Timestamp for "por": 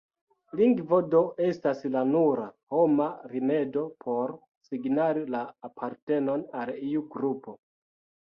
4.05-4.33